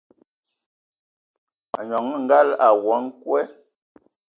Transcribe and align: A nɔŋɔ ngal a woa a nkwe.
A 1.77 1.79
nɔŋɔ 1.89 2.13
ngal 2.23 2.47
a 2.65 2.67
woa 2.83 2.97
a 3.01 3.03
nkwe. 3.05 3.41